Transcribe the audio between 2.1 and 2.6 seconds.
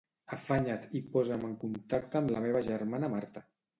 amb la